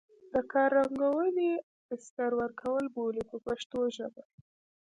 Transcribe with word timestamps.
دا 0.33 0.41
کار 0.51 0.69
رنګوونکي 0.79 1.51
استر 1.93 2.31
ورکول 2.41 2.83
بولي 2.95 3.23
په 3.29 3.37
پښتو 3.45 3.79
ژبه. 3.95 4.23